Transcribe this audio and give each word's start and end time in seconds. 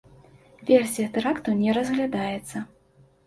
Версія 0.69 1.11
тэракту 1.17 1.53
не 1.59 1.75
разглядаецца. 1.79 2.57